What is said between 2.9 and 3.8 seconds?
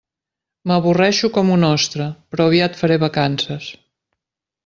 vacances.